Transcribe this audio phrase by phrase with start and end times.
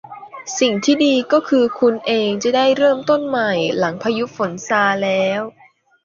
[0.59, 5.41] สิ่งที่ดีก็คือคุณเองจะได้เริ่มต้นใหม่หลังพายุฝนซาแล้ว